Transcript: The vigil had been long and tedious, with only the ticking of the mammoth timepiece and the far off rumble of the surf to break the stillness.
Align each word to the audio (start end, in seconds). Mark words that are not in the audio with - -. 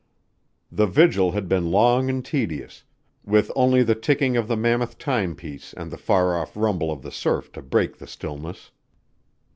The 0.71 0.87
vigil 0.87 1.33
had 1.33 1.47
been 1.47 1.69
long 1.69 2.09
and 2.09 2.25
tedious, 2.25 2.83
with 3.23 3.51
only 3.55 3.83
the 3.83 3.93
ticking 3.93 4.35
of 4.35 4.47
the 4.47 4.57
mammoth 4.57 4.97
timepiece 4.97 5.73
and 5.73 5.91
the 5.91 5.95
far 5.99 6.35
off 6.41 6.57
rumble 6.57 6.89
of 6.91 7.03
the 7.03 7.11
surf 7.11 7.51
to 7.51 7.61
break 7.61 7.99
the 7.99 8.07
stillness. 8.07 8.71